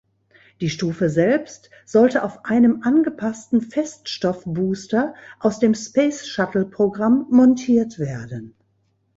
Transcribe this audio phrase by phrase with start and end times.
[0.61, 8.55] Die Stufe selbst sollte auf einem angepassten Feststoffbooster aus dem Space-Shuttle-Programm montiert werden.